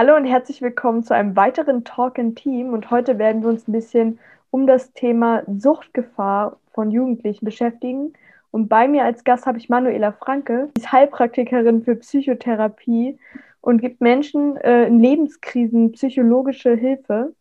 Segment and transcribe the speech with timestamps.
[0.00, 2.72] Hallo und herzlich willkommen zu einem weiteren Talk in Team.
[2.72, 4.18] Und heute werden wir uns ein bisschen
[4.50, 8.14] um das Thema Suchtgefahr von Jugendlichen beschäftigen.
[8.50, 13.18] Und bei mir als Gast habe ich Manuela Franke, sie ist Heilpraktikerin für Psychotherapie
[13.60, 17.34] und gibt Menschen äh, in Lebenskrisen psychologische Hilfe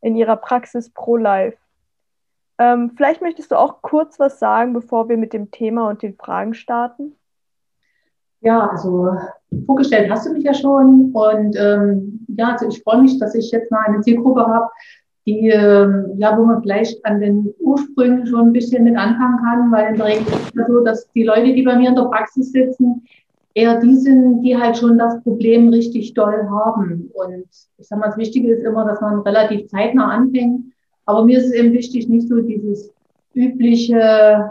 [0.00, 1.58] in ihrer Praxis Pro Life.
[2.58, 6.16] Ähm, vielleicht möchtest du auch kurz was sagen, bevor wir mit dem Thema und den
[6.16, 7.14] Fragen starten.
[8.42, 9.10] Ja, also
[9.66, 11.12] vorgestellt hast du mich ja schon.
[11.12, 14.66] Und ähm, ja, also ich freue mich, dass ich jetzt mal eine Zielgruppe habe,
[15.26, 19.70] die, ähm, ja, wo man vielleicht an den Ursprüngen schon ein bisschen mit anfangen kann,
[19.70, 22.04] weil in der Regel ist es so, dass die Leute, die bei mir in der
[22.04, 23.02] Praxis sitzen,
[23.54, 27.10] eher die sind, die halt schon das Problem richtig doll haben.
[27.14, 27.44] Und
[27.78, 30.72] ich sage mal, das Wichtige ist immer, dass man relativ zeitnah anfängt.
[31.04, 32.90] Aber mir ist es eben wichtig, nicht so dieses
[33.34, 33.98] übliche,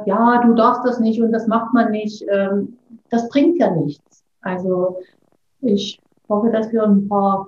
[0.06, 2.24] ja, du darfst das nicht und das macht man nicht.
[2.30, 2.78] Ähm,
[3.10, 4.24] das bringt ja nichts.
[4.42, 5.00] Also
[5.62, 7.48] ich hoffe, dass wir ein paar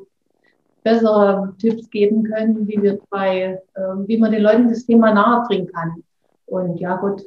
[0.84, 5.68] bessere Tipps geben können, wie wir bei, äh, wie man den Leuten das Thema nahebringen
[5.72, 6.04] kann.
[6.48, 7.24] Und ja, gut.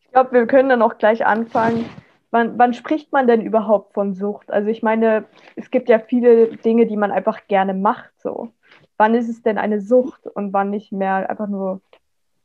[0.00, 1.84] Ich glaube, wir können dann auch gleich anfangen.
[2.30, 4.50] Wann, wann spricht man denn überhaupt von Sucht?
[4.50, 5.24] Also ich meine,
[5.56, 8.10] es gibt ja viele Dinge, die man einfach gerne macht.
[8.18, 8.50] So,
[8.96, 11.80] wann ist es denn eine Sucht und wann nicht mehr einfach nur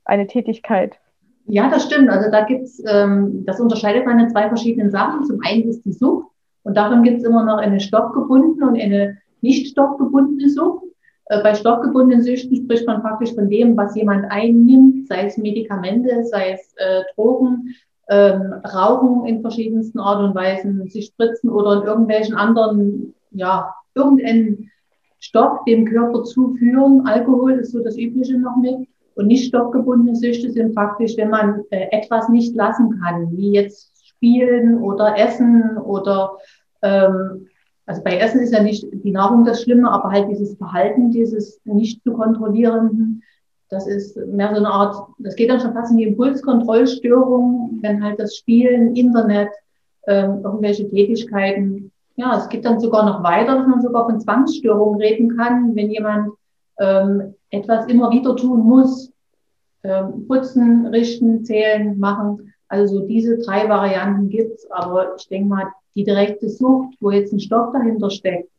[0.05, 0.99] eine Tätigkeit?
[1.45, 2.09] Ja, das stimmt.
[2.09, 5.25] Also da gibt's, ähm, das unterscheidet man in zwei verschiedenen Sachen.
[5.25, 6.27] Zum einen ist die Sucht
[6.63, 10.85] und davon gibt's immer noch eine stoffgebundene und eine nicht stoffgebundene Sucht.
[11.25, 16.23] Äh, bei stoffgebundenen Süchten spricht man praktisch von dem, was jemand einnimmt, sei es Medikamente,
[16.25, 17.75] sei es äh, Drogen,
[18.09, 24.71] ähm, Rauchen in verschiedensten Art und Weisen, sich spritzen oder in irgendwelchen anderen, ja, irgendeinen
[25.19, 27.05] Stoff dem Körper zuführen.
[27.05, 28.87] Alkohol ist so das Übliche noch mit.
[29.15, 33.91] Und nicht stoffgebundene Süchte sind praktisch, wenn man äh, etwas nicht lassen kann, wie jetzt
[34.07, 36.37] spielen oder essen oder
[36.81, 37.47] ähm,
[37.85, 41.59] also bei Essen ist ja nicht die Nahrung das Schlimme, aber halt dieses Verhalten, dieses
[41.65, 43.21] nicht zu kontrollierenden,
[43.69, 48.03] das ist mehr so eine Art, das geht dann schon fast in die Impulskontrollstörung, wenn
[48.03, 49.49] halt das Spielen, Internet,
[50.07, 55.01] ähm, irgendwelche Tätigkeiten, ja, es geht dann sogar noch weiter, dass man sogar von Zwangsstörungen
[55.01, 56.29] reden kann, wenn jemand
[56.79, 59.13] ähm, etwas immer wieder tun muss.
[59.83, 62.53] Ähm, putzen, richten, zählen, machen.
[62.69, 67.33] Also so diese drei Varianten gibt's, aber ich denke mal, die direkte Sucht, wo jetzt
[67.33, 68.49] ein Stoff dahinter steckt,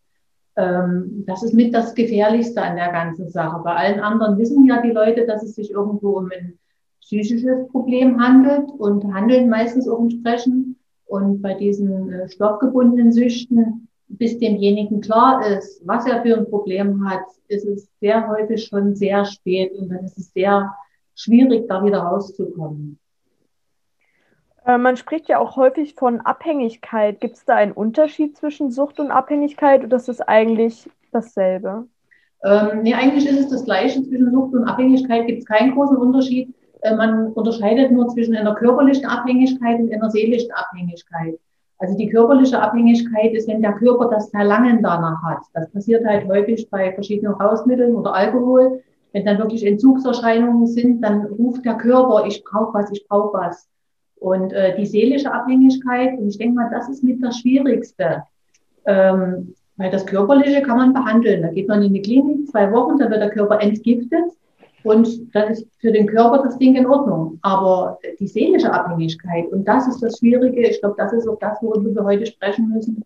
[0.56, 3.60] ähm, das ist mit das Gefährlichste an der ganzen Sache.
[3.64, 6.58] Bei allen anderen wissen ja die Leute, dass es sich irgendwo um ein
[7.00, 10.76] psychisches Problem handelt und handeln meistens auch entsprechend.
[11.06, 13.88] Und bei diesen äh, stoffgebundenen Süchten
[14.18, 18.94] bis demjenigen klar ist, was er für ein Problem hat, ist es sehr häufig schon
[18.94, 20.74] sehr spät und dann ist es sehr
[21.14, 22.98] schwierig, da wieder rauszukommen.
[24.64, 27.20] Äh, man spricht ja auch häufig von Abhängigkeit.
[27.20, 31.86] Gibt es da einen Unterschied zwischen Sucht und Abhängigkeit oder ist es eigentlich dasselbe?
[32.44, 34.02] Ähm, nee, eigentlich ist es das Gleiche.
[34.02, 36.54] Zwischen Sucht und Abhängigkeit gibt es keinen großen Unterschied.
[36.80, 41.38] Äh, man unterscheidet nur zwischen einer körperlichen Abhängigkeit und einer seelischen Abhängigkeit.
[41.78, 45.42] Also die körperliche Abhängigkeit ist, wenn der Körper das Verlangen danach hat.
[45.52, 48.82] Das passiert halt häufig bei verschiedenen Hausmitteln oder Alkohol.
[49.12, 53.68] Wenn dann wirklich Entzugserscheinungen sind, dann ruft der Körper, ich brauche was, ich brauche was.
[54.16, 58.24] Und äh, die seelische Abhängigkeit, und ich denke mal, das ist mit das Schwierigste.
[58.86, 61.42] Ähm, weil das Körperliche kann man behandeln.
[61.42, 64.32] Da geht man in die Klinik, zwei Wochen, dann wird der Körper entgiftet.
[64.84, 67.38] Und dann ist für den Körper das Ding in Ordnung.
[67.42, 71.60] Aber die seelische Abhängigkeit, und das ist das Schwierige, ich glaube, das ist auch das,
[71.62, 73.02] worüber wir heute sprechen müssen.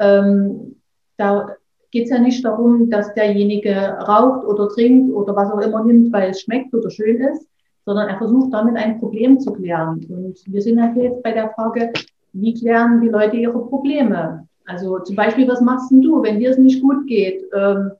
[0.00, 0.76] Ähm,
[1.16, 1.54] da
[1.92, 3.72] geht es ja nicht darum, dass derjenige
[4.08, 7.46] raucht oder trinkt oder was auch immer nimmt, weil es schmeckt oder schön ist,
[7.84, 10.04] sondern er versucht damit ein Problem zu klären.
[10.08, 11.92] Und wir sind halt jetzt bei der Frage,
[12.32, 14.48] wie klären die Leute ihre Probleme?
[14.66, 17.44] Also zum Beispiel, was machst denn du, wenn dir es nicht gut geht?
[17.54, 17.92] Ähm,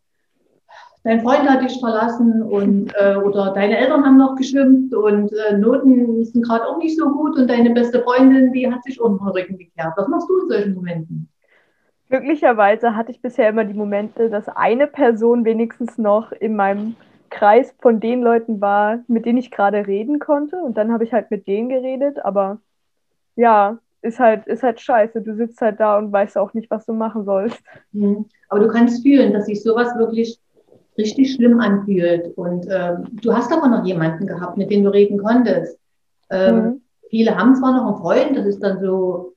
[1.05, 5.57] dein Freund hat dich verlassen und äh, oder deine Eltern haben noch geschimpft und äh,
[5.57, 9.09] Noten sind gerade auch nicht so gut und deine beste Freundin, die hat sich auch
[9.09, 9.93] den Rücken gekehrt.
[9.97, 11.29] Was machst du in solchen Momenten?
[12.09, 16.95] Glücklicherweise hatte ich bisher immer die Momente, dass eine Person wenigstens noch in meinem
[17.31, 20.57] Kreis von den Leuten war, mit denen ich gerade reden konnte.
[20.57, 22.23] Und dann habe ich halt mit denen geredet.
[22.23, 22.59] Aber
[23.35, 25.23] ja, ist halt, ist halt scheiße.
[25.23, 27.59] Du sitzt halt da und weißt auch nicht, was du machen sollst.
[27.93, 28.27] Mhm.
[28.51, 30.39] Aber du kannst fühlen, dass sich sowas wirklich
[30.99, 32.37] richtig schlimm anfühlt.
[32.37, 35.79] Und äh, du hast aber noch jemanden gehabt, mit dem du reden konntest.
[36.31, 36.81] Ähm, mhm.
[37.11, 39.35] Viele haben zwar noch einen Freund, das ist dann so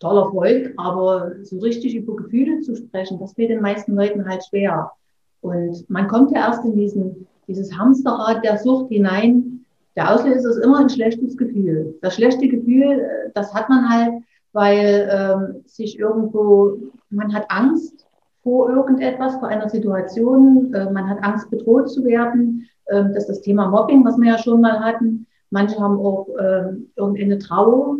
[0.00, 4.44] toller Freund, aber so richtig über Gefühle zu sprechen, das fällt den meisten Leuten halt
[4.44, 4.92] schwer.
[5.40, 9.64] Und man kommt ja erst in diesen, dieses Hamsterrad der Sucht hinein.
[9.96, 11.96] Der Auslöser ist immer ein schlechtes Gefühl.
[12.00, 14.22] Das schlechte Gefühl, äh, das hat man halt,
[14.52, 16.78] weil ähm, sich irgendwo,
[17.10, 18.06] man hat Angst
[18.42, 22.68] vor irgendetwas, vor einer Situation, äh, man hat Angst, bedroht zu werden.
[22.86, 25.26] Äh, das ist das Thema Mobbing, was wir ja schon mal hatten.
[25.50, 27.98] Manche haben auch äh, irgendeine Trauer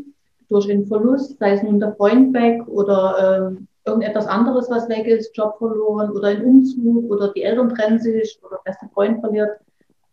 [0.49, 5.07] durch einen Verlust, sei es nun der Freund weg oder äh, irgendetwas anderes, was weg
[5.07, 9.21] ist, Job verloren oder ein Umzug oder die Eltern trennen sich oder der beste Freund
[9.21, 9.51] verliert.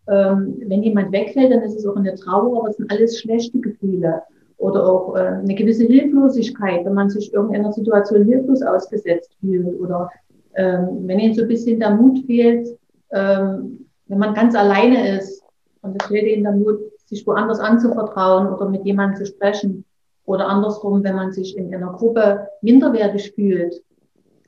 [0.08, 3.60] Ähm, wenn jemand wegfällt, dann ist es auch eine Trauer, aber es sind alles schlechte
[3.60, 4.24] Gefühle
[4.60, 10.10] oder auch äh, eine gewisse Hilflosigkeit, wenn man sich irgendeiner Situation hilflos ausgesetzt fühlt oder
[10.56, 12.68] ähm, wenn ihnen so ein bisschen der Mut fehlt,
[13.12, 15.44] ähm, wenn man ganz alleine ist
[15.82, 19.86] und es fehlt ihnen der Mut, sich woanders anzuvertrauen oder mit jemandem zu sprechen
[20.26, 23.82] oder andersrum, wenn man sich in einer Gruppe minderwertig fühlt,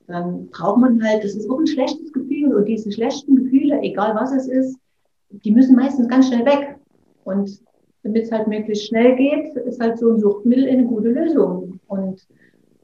[0.06, 4.14] dann braucht man halt, das ist auch ein schlechtes Gefühl und diese schlechten Gefühle, egal
[4.14, 4.78] was es ist,
[5.30, 6.76] die müssen meistens ganz schnell weg.
[7.24, 7.62] Und
[8.02, 11.78] damit es halt möglichst schnell geht, ist halt so ein Suchtmittel eine gute Lösung.
[11.86, 12.26] Und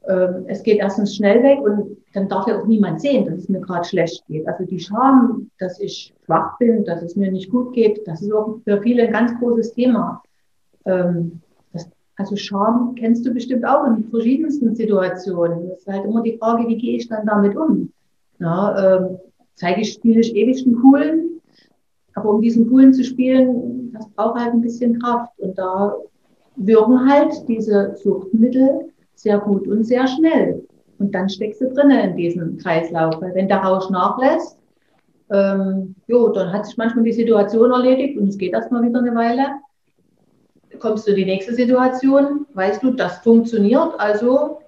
[0.07, 3.49] ähm, es geht erstens schnell weg und dann darf ja auch niemand sehen, dass es
[3.49, 4.47] mir gerade schlecht geht.
[4.47, 8.31] Also die Scham, dass ich schwach bin, dass es mir nicht gut geht, das ist
[8.31, 10.23] auch für viele ein ganz großes Thema.
[10.85, 11.41] Ähm,
[11.73, 15.69] das, also Scham kennst du bestimmt auch in verschiedensten Situationen.
[15.69, 17.91] Das ist halt immer die Frage, wie gehe ich dann damit um?
[18.39, 19.17] Ja, ähm,
[19.55, 21.38] zeige ich, spiele ich ewig einen coolen,
[22.19, 25.31] aber um diesen coolen zu spielen, das braucht halt ein bisschen Kraft.
[25.39, 25.95] Und da
[26.55, 30.63] wirken halt diese Suchtmittel sehr gut und sehr schnell.
[30.99, 33.21] Und dann steckst du drinnen in diesem Kreislauf.
[33.21, 34.57] Weil wenn der Rausch nachlässt,
[35.31, 39.15] ähm, jo, dann hat sich manchmal die Situation erledigt und es geht erstmal wieder eine
[39.15, 39.43] Weile.
[40.79, 44.59] Kommst du in die nächste Situation, weißt du, das funktioniert, also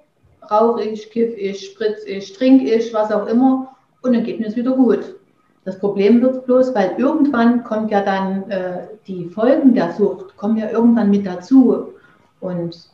[0.49, 4.47] rauche ich, kiff ich, spritz ich, trink ich, was auch immer und dann geht mir
[4.47, 5.15] es wieder gut.
[5.63, 10.57] Das Problem wird bloß, weil irgendwann kommt ja dann äh, die Folgen der Sucht, kommen
[10.57, 11.93] ja irgendwann mit dazu.
[12.39, 12.89] Und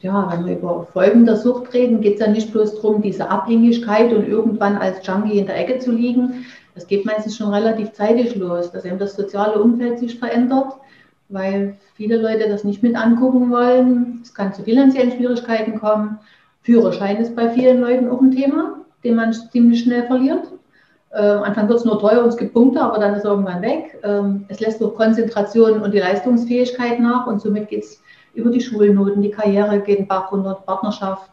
[0.00, 3.30] ja, wenn wir über Folgen der Sucht reden, geht es ja nicht bloß darum, diese
[3.30, 6.44] Abhängigkeit und irgendwann als Junkie in der Ecke zu liegen.
[6.74, 10.74] Das geht meistens schon relativ zeitig los, dass eben das soziale Umfeld sich verändert,
[11.28, 14.20] weil viele Leute das nicht mit angucken wollen.
[14.22, 16.18] Es kann zu finanziellen Schwierigkeiten kommen.
[16.62, 20.44] Führerschein ist bei vielen Leuten auch ein Thema, den man ziemlich schnell verliert.
[21.12, 23.98] Äh, Anfang wird es nur teuer und es gibt Punkte, aber dann ist irgendwann weg.
[24.04, 28.02] Ähm, es lässt durch Konzentration und die Leistungsfähigkeit nach und somit geht es
[28.34, 31.30] über die Schulnoten, die Karriere geht Bach runter, Partnerschaft.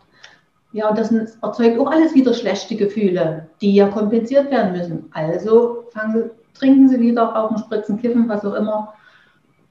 [0.73, 5.09] Ja, und das erzeugt auch alles wieder schlechte Gefühle, die ja kompensiert werden müssen.
[5.13, 8.93] Also fangen, trinken sie wieder, rauchen, spritzen, kiffen, was auch immer.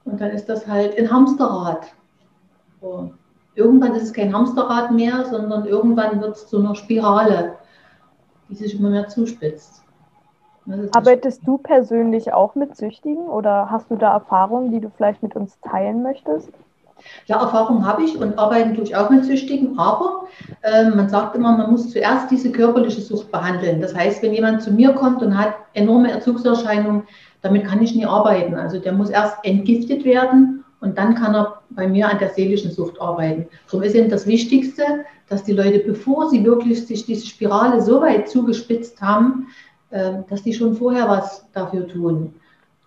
[0.04, 1.86] Und dann ist das halt ein Hamsterrad.
[2.80, 3.12] So.
[3.56, 7.54] Irgendwann ist es kein Hamsterrad mehr, sondern irgendwann wird es zu einer Spirale,
[8.48, 9.85] die sich immer mehr zuspitzt.
[10.94, 15.36] Arbeitest du persönlich auch mit Süchtigen oder hast du da Erfahrungen, die du vielleicht mit
[15.36, 16.50] uns teilen möchtest?
[17.26, 20.26] Ja, Erfahrung habe ich und arbeiten tue ich auch mit Süchtigen, aber
[20.62, 23.80] äh, man sagt immer, man muss zuerst diese körperliche Sucht behandeln.
[23.80, 27.02] Das heißt, wenn jemand zu mir kommt und hat enorme Entzugserscheinungen,
[27.42, 28.54] damit kann ich nie arbeiten.
[28.54, 32.70] Also der muss erst entgiftet werden und dann kann er bei mir an der seelischen
[32.70, 33.46] Sucht arbeiten.
[33.66, 34.82] Darum ist eben das Wichtigste,
[35.28, 39.48] dass die Leute, bevor sie wirklich sich diese Spirale so weit zugespitzt haben,
[39.90, 42.34] dass die schon vorher was dafür tun.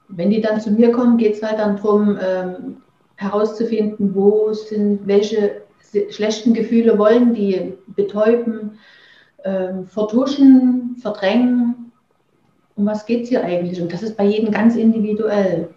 [0.09, 2.77] Wenn die dann zu mir kommen, geht es halt dann darum, ähm,
[3.15, 5.61] herauszufinden, wo sind, welche
[6.09, 8.79] schlechten Gefühle wollen die betäuben,
[9.43, 11.91] ähm, vertuschen, verdrängen.
[12.75, 13.81] Um was geht es hier eigentlich?
[13.81, 15.69] Und das ist bei jedem ganz individuell.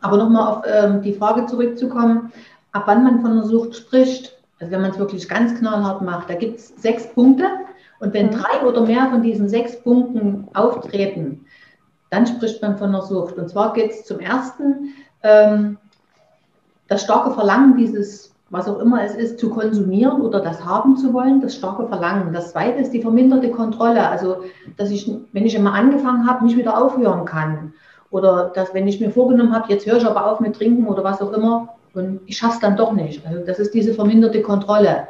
[0.00, 2.32] Aber nochmal auf ähm, die Frage zurückzukommen,
[2.72, 6.30] ab wann man von einer Sucht spricht, also wenn man es wirklich ganz knallhart macht,
[6.30, 7.46] da gibt es sechs Punkte.
[8.04, 8.32] Und wenn mhm.
[8.32, 11.46] drei oder mehr von diesen sechs Punkten auftreten,
[12.10, 13.36] dann spricht man von einer Sucht.
[13.38, 15.78] Und zwar geht es zum ersten ähm,
[16.86, 21.14] das starke Verlangen, dieses, was auch immer es ist, zu konsumieren oder das haben zu
[21.14, 22.32] wollen, das starke Verlangen.
[22.34, 24.44] Das zweite ist die verminderte Kontrolle, also
[24.76, 27.72] dass ich, wenn ich immer angefangen habe, nicht wieder aufhören kann.
[28.10, 31.02] Oder dass, wenn ich mir vorgenommen habe, jetzt höre ich aber auf mit Trinken oder
[31.02, 33.24] was auch immer, und ich schaffe es dann doch nicht.
[33.24, 35.06] Also das ist diese verminderte Kontrolle.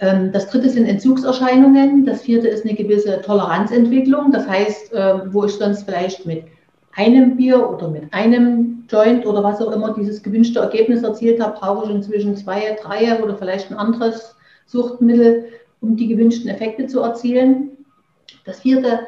[0.00, 2.06] Ähm, das dritte sind Entzugserscheinungen.
[2.06, 4.30] Das vierte ist eine gewisse Toleranzentwicklung.
[4.30, 6.44] Das heißt, ähm, wo ich sonst vielleicht mit
[6.96, 11.58] einem Bier oder mit einem Joint oder was auch immer dieses gewünschte Ergebnis erzielt habe,
[11.58, 14.36] brauche ich inzwischen zwei, drei oder vielleicht ein anderes
[14.66, 15.46] Suchtmittel,
[15.80, 17.70] um die gewünschten Effekte zu erzielen.
[18.44, 19.00] Das vierte,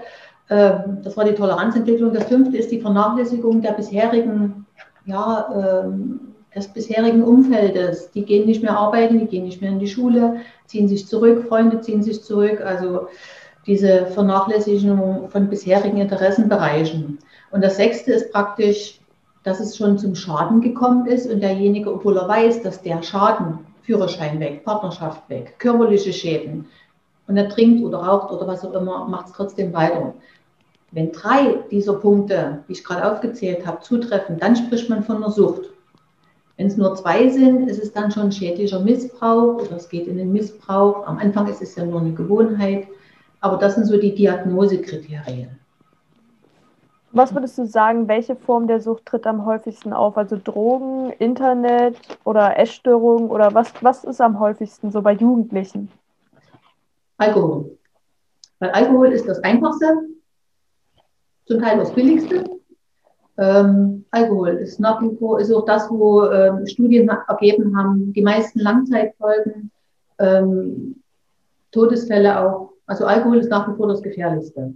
[0.49, 2.12] äh, das war die Toleranzentwicklung.
[2.12, 4.66] Das fünfte ist die Vernachlässigung der bisherigen,
[5.06, 8.11] ja, äh, des bisherigen Umfeldes.
[8.11, 11.47] Die gehen nicht mehr arbeiten, die gehen nicht mehr in die Schule, ziehen sich zurück,
[11.49, 12.61] Freunde ziehen sich zurück.
[12.61, 13.09] Also
[13.66, 17.19] diese Vernachlässigung von bisherigen Interessenbereichen.
[17.50, 19.00] Und das sechste ist praktisch,
[19.42, 23.59] dass es schon zum Schaden gekommen ist und derjenige, obwohl er weiß, dass der Schaden,
[23.83, 26.66] Führerschein weg, Partnerschaft weg, körperliche Schäden,
[27.26, 30.14] und er trinkt oder raucht oder was auch immer, macht es trotzdem weiter.
[30.90, 35.30] Wenn drei dieser Punkte, die ich gerade aufgezählt habe, zutreffen, dann spricht man von einer
[35.30, 35.71] Sucht.
[36.61, 40.19] Wenn es nur zwei sind, ist es dann schon schädlicher Missbrauch oder es geht in
[40.19, 41.07] den Missbrauch.
[41.07, 42.87] Am Anfang ist es ja nur eine Gewohnheit.
[43.40, 45.59] Aber das sind so die Diagnosekriterien.
[47.12, 50.19] Was würdest du sagen, welche Form der Sucht tritt am häufigsten auf?
[50.19, 55.90] Also Drogen, Internet oder Essstörungen oder was, was ist am häufigsten so bei Jugendlichen?
[57.17, 57.79] Alkohol.
[58.59, 60.11] Weil Alkohol ist das Einfachste,
[61.47, 62.60] zum Teil das Billigste.
[63.40, 68.23] Ähm, Alkohol ist nach wie vor ist auch das, wo ähm, Studien ergeben haben, die
[68.23, 69.70] meisten Langzeitfolgen,
[70.18, 70.97] ähm,
[71.73, 72.70] Todesfälle auch.
[72.87, 74.75] Also Alkohol ist nach wie vor das Gefährlichste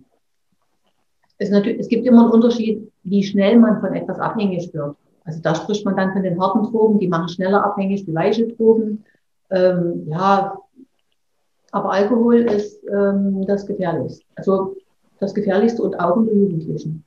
[1.38, 4.96] es, es gibt immer einen Unterschied, wie schnell man von etwas abhängig wird.
[5.24, 8.46] Also da spricht man dann von den harten Drogen, die machen schneller abhängig, die weiche
[8.48, 9.04] Drogen.
[9.50, 10.56] Ähm, ja,
[11.72, 14.24] aber Alkohol ist ähm, das Gefährlichste.
[14.36, 14.76] Also
[15.18, 17.03] das Gefährlichste und auch den Jugendlichen.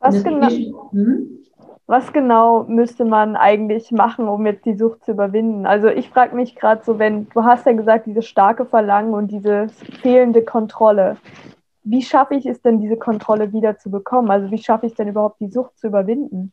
[0.00, 1.38] Was genau, hm?
[1.86, 5.66] was genau müsste man eigentlich machen, um jetzt die Sucht zu überwinden?
[5.66, 9.30] Also ich frage mich gerade so, wenn du hast ja gesagt, dieses starke Verlangen und
[9.30, 9.68] diese
[10.00, 11.16] fehlende Kontrolle
[11.90, 14.30] wie schaffe ich es denn, diese Kontrolle wieder zu bekommen?
[14.30, 16.52] Also wie schaffe ich denn überhaupt, die Sucht zu überwinden?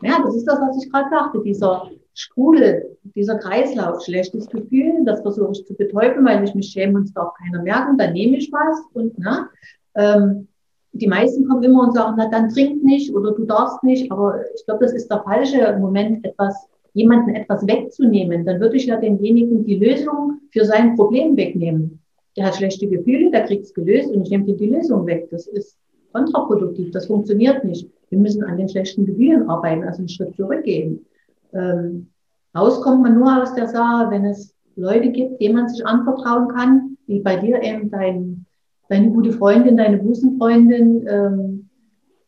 [0.00, 5.20] Ja, das ist das, was ich gerade sagte, dieser Strudel, dieser Kreislauf, schlechtes Gefühl, das
[5.20, 8.36] versuche ich zu betäuben, weil ich mich schäme und es darf keiner merken, dann nehme
[8.36, 9.48] ich was und na,
[9.94, 10.48] ähm,
[10.94, 14.40] die meisten kommen immer und sagen, na dann trink nicht oder du darfst nicht, aber
[14.54, 16.54] ich glaube, das ist der falsche Moment, etwas,
[16.92, 18.44] jemanden etwas wegzunehmen.
[18.44, 22.00] Dann würde ich ja denjenigen die Lösung für sein Problem wegnehmen
[22.36, 25.28] der hat schlechte Gefühle, der kriegt es gelöst und ich nehme dir die Lösung weg.
[25.30, 25.76] Das ist
[26.12, 27.88] kontraproduktiv, das funktioniert nicht.
[28.10, 31.04] Wir müssen an den schlechten Gefühlen arbeiten, also einen Schritt zurückgehen.
[31.52, 32.08] Ähm,
[32.56, 36.96] rauskommt man nur aus der Sache, wenn es Leute gibt, denen man sich anvertrauen kann,
[37.06, 38.46] wie bei dir eben dein,
[38.88, 41.06] deine gute Freundin, deine Busenfreundin.
[41.08, 41.68] Ähm,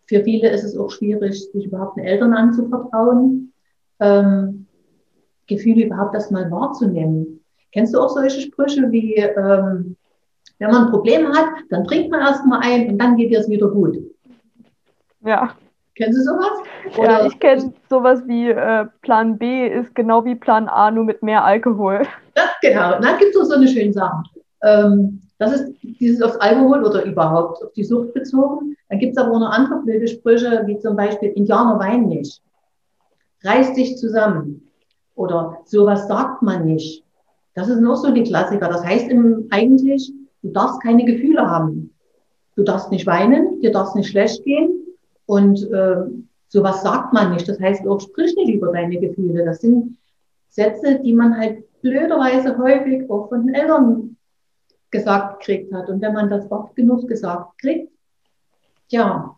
[0.07, 3.53] für viele ist es auch schwierig, sich überhaupt den Eltern anzuvertrauen.
[4.01, 4.67] Ähm,
[5.47, 7.41] Gefühle überhaupt erstmal wahrzunehmen.
[7.73, 9.97] Kennst du auch solche Sprüche wie, ähm,
[10.59, 13.69] wenn man ein Problem hat, dann trinkt man erstmal ein und dann geht es wieder
[13.69, 13.99] gut.
[15.25, 15.55] Ja.
[15.97, 16.99] Kennst du sowas?
[16.99, 21.05] Oder ja, ich kenne sowas wie äh, Plan B ist genau wie Plan A, nur
[21.05, 22.03] mit mehr Alkohol.
[22.35, 24.23] Das, genau, da gibt es auch so eine schöne Sache.
[24.63, 28.77] Ähm, das ist dieses aufs Alkohol oder überhaupt auf die Sucht bezogen.
[28.89, 32.41] Dann gibt es aber auch noch andere blöde Sprüche, wie zum Beispiel Indianer weinen nicht.
[33.43, 34.63] Reiß dich zusammen.
[35.15, 37.05] Oder sowas sagt man nicht.
[37.55, 38.69] Das ist noch so die Klassiker.
[38.69, 39.11] Das heißt
[39.51, 40.13] eigentlich,
[40.43, 41.95] du darfst keine Gefühle haben.
[42.55, 44.87] Du darfst nicht weinen, dir darfst nicht schlecht gehen
[45.27, 45.97] und äh,
[46.49, 47.47] sowas sagt man nicht.
[47.49, 49.45] Das heißt auch, sprich nicht über deine Gefühle.
[49.45, 49.99] Das sind
[50.49, 54.16] Sätze, die man halt blöderweise häufig auch von den Eltern
[54.97, 55.89] gesagt gekriegt hat.
[55.89, 57.91] Und wenn man das oft genug gesagt kriegt,
[58.89, 59.37] ja,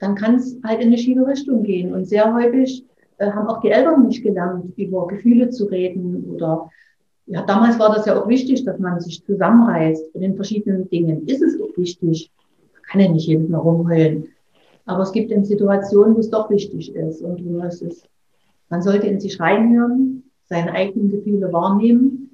[0.00, 1.92] dann kann es halt in eine schiefe Richtung gehen.
[1.92, 2.84] Und sehr häufig
[3.18, 6.70] äh, haben auch die Eltern nicht gelernt, über Gefühle zu reden oder
[7.30, 10.14] ja, damals war das ja auch wichtig, dass man sich zusammenreißt.
[10.14, 12.30] Und in verschiedenen Dingen ist es auch wichtig.
[12.72, 14.28] Man kann ja nicht jeden Mal rumheulen.
[14.86, 17.20] Aber es gibt eben Situationen, wo es doch wichtig ist.
[17.20, 18.08] Und wo es ist,
[18.70, 22.30] man sollte in sich reinhören, seine eigenen Gefühle wahrnehmen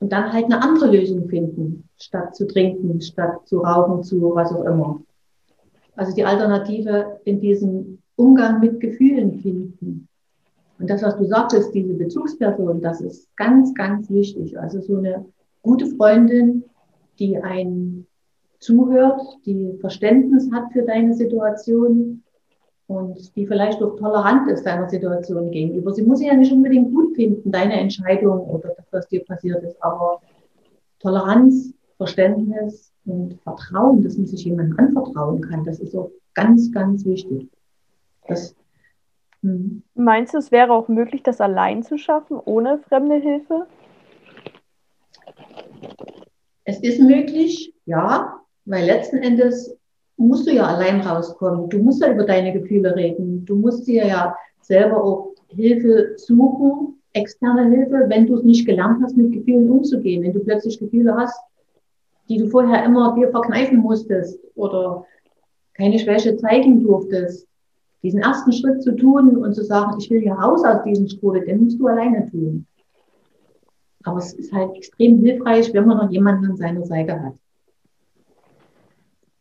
[0.00, 4.52] und dann halt eine andere Lösung finden, statt zu trinken, statt zu rauchen, zu was
[4.52, 5.00] auch immer.
[5.96, 10.08] Also die Alternative in diesem Umgang mit Gefühlen finden.
[10.78, 14.58] Und das, was du sagtest, diese Bezugsperson, das ist ganz, ganz wichtig.
[14.58, 15.26] Also so eine
[15.62, 16.64] gute Freundin,
[17.18, 18.06] die einen
[18.60, 22.22] zuhört, die Verständnis hat für deine Situation
[22.86, 25.92] und die vielleicht auch tolerant ist deiner Situation gegenüber.
[25.92, 29.82] Sie muss ja nicht unbedingt gut finden, deine Entscheidung oder das, was dir passiert ist,
[29.82, 30.20] aber
[30.98, 37.04] Toleranz, Verständnis und Vertrauen, dass man sich jemandem anvertrauen kann, das ist auch ganz, ganz
[37.04, 37.46] wichtig.
[38.26, 38.56] Das
[39.42, 39.82] hm.
[39.94, 43.66] Meinst du, es wäre auch möglich, das allein zu schaffen, ohne fremde Hilfe?
[46.64, 49.76] Es ist möglich, ja, weil letzten Endes
[50.16, 51.68] musst du ja allein rauskommen.
[51.68, 53.44] Du musst ja über deine Gefühle reden.
[53.44, 59.02] Du musst dir ja selber auch Hilfe suchen, externe Hilfe, wenn du es nicht gelernt
[59.02, 60.22] hast, mit Gefühlen umzugehen.
[60.22, 61.38] Wenn du plötzlich Gefühle hast,
[62.30, 65.04] die du vorher immer dir verkneifen musstest oder
[65.74, 67.46] keine Schwäche zeigen durftest,
[68.04, 71.44] diesen ersten Schritt zu tun und zu sagen, ich will hier raus aus diesem Strudel,
[71.44, 72.66] den musst du alleine tun.
[74.04, 77.34] Aber es ist halt extrem hilfreich, wenn man noch jemanden an seiner Seite hat.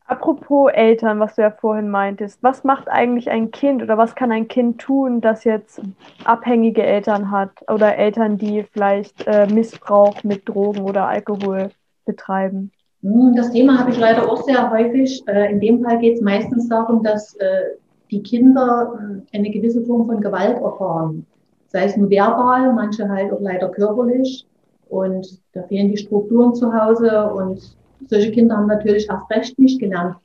[0.06, 4.32] Apropos Eltern, was du ja vorhin meintest, was macht eigentlich ein Kind oder was kann
[4.32, 5.80] ein Kind tun, das jetzt
[6.26, 11.70] abhängige Eltern hat oder Eltern, die vielleicht äh, Missbrauch mit Drogen oder Alkohol
[12.06, 12.72] betreiben?
[13.02, 15.24] Hm, das Thema habe ich leider auch sehr häufig.
[15.28, 17.76] Äh, in dem Fall geht es meistens darum, dass äh,
[18.12, 21.26] die Kinder hm, eine gewisse Form von Gewalt erfahren.
[21.68, 24.46] Sei es nur verbal, manche halt auch leider körperlich.
[24.90, 27.78] Und da fehlen die Strukturen zu Hause und
[28.08, 30.16] solche Kinder haben natürlich erst recht nicht gelernt,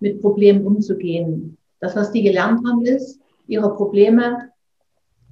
[0.00, 1.56] mit Problemen umzugehen.
[1.80, 4.50] Das, was die gelernt haben, ist, ihre Probleme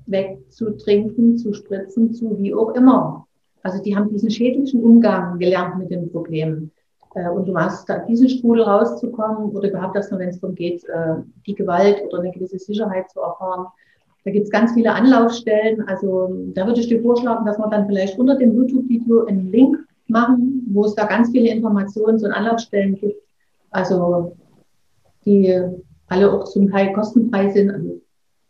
[0.07, 3.27] wegzutrinken, zu spritzen, zu wie auch immer.
[3.63, 6.71] Also die haben diesen schädlichen Umgang gelernt mit den Problemen.
[7.19, 10.85] Äh, und um aus diesen Strudel rauszukommen oder überhaupt erst nur, wenn es darum geht,
[10.85, 13.67] äh, die Gewalt oder eine gewisse Sicherheit zu erfahren,
[14.25, 15.87] da gibt es ganz viele Anlaufstellen.
[15.89, 19.79] Also da würde ich dir vorschlagen, dass man dann vielleicht unter dem YouTube-Video einen Link
[20.07, 23.23] machen, wo es da ganz viele Informationen und Anlaufstellen gibt.
[23.71, 24.37] Also
[25.25, 25.61] die
[26.09, 28.01] alle auch zum Teil kostenfrei sind, also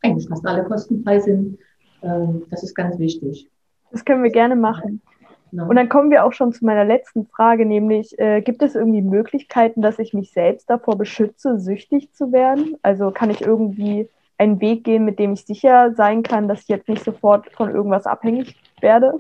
[0.03, 1.59] eigentlich fast alle kostenfrei sind.
[2.03, 3.49] Ähm, das ist ganz wichtig.
[3.91, 5.01] Das können wir gerne machen.
[5.51, 5.69] Genau.
[5.69, 9.03] Und dann kommen wir auch schon zu meiner letzten Frage, nämlich äh, gibt es irgendwie
[9.03, 12.77] Möglichkeiten, dass ich mich selbst davor beschütze, süchtig zu werden?
[12.83, 16.69] Also kann ich irgendwie einen Weg gehen, mit dem ich sicher sein kann, dass ich
[16.69, 19.19] jetzt nicht sofort von irgendwas abhängig werde?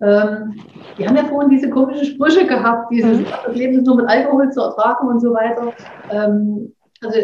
[0.00, 0.60] Ähm,
[0.96, 3.26] wir haben ja vorhin diese komischen Sprüche gehabt, dieses, mhm.
[3.46, 5.72] das Leben ist nur mit Alkohol zu ertragen und so weiter.
[6.10, 7.18] Ähm, also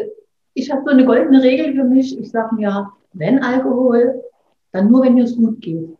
[0.54, 2.18] ich habe so eine goldene Regel für mich.
[2.18, 4.22] Ich sage mir, wenn Alkohol,
[4.72, 5.96] dann nur, wenn dir es gut geht.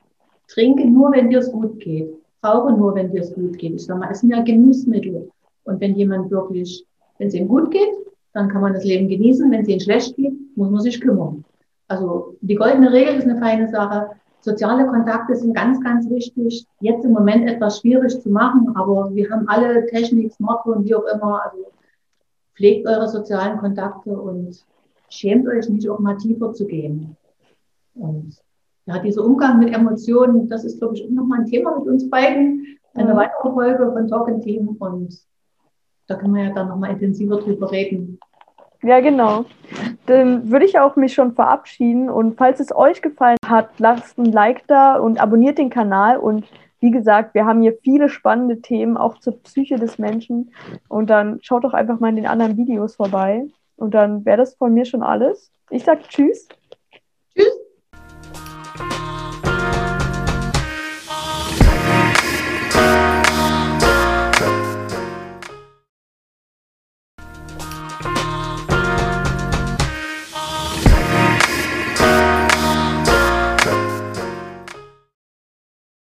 [0.52, 2.12] Trinke nur, wenn dir es gut geht.
[2.44, 3.74] Rauche nur, wenn dir es gut geht.
[3.74, 5.30] Ich sage mal, es sind ja Genussmittel.
[5.64, 6.84] Und wenn jemand wirklich,
[7.18, 7.92] wenn es ihm gut geht,
[8.34, 9.50] dann kann man das Leben genießen.
[9.50, 11.44] Wenn es ihm schlecht geht, muss man sich kümmern.
[11.88, 14.10] Also die goldene Regel ist eine feine Sache.
[14.40, 16.66] Soziale Kontakte sind ganz, ganz wichtig.
[16.80, 21.04] Jetzt im Moment etwas schwierig zu machen, aber wir haben alle Technik, Smartphone, wie auch
[21.14, 21.42] immer.
[21.44, 21.66] Also
[22.56, 24.64] pflegt eure sozialen Kontakte und
[25.08, 27.16] schämt euch nicht, auch mal tiefer zu gehen.
[27.94, 28.36] Und
[28.86, 32.08] ja, dieser Umgang mit Emotionen, das ist, glaube ich, auch nochmal ein Thema mit uns
[32.10, 32.78] beiden.
[32.94, 35.18] Eine weitere Folge von Talk Team und
[36.06, 38.18] da können wir ja dann nochmal intensiver drüber reden.
[38.82, 39.44] Ja, genau.
[40.06, 42.10] Dann würde ich auch mich schon verabschieden.
[42.10, 46.18] Und falls es euch gefallen hat, lasst ein Like da und abonniert den Kanal.
[46.18, 46.46] Und
[46.80, 50.52] wie gesagt, wir haben hier viele spannende Themen, auch zur Psyche des Menschen.
[50.88, 53.46] Und dann schaut doch einfach mal in den anderen Videos vorbei.
[53.76, 55.52] Und dann wäre das von mir schon alles.
[55.70, 56.48] Ich sage Tschüss.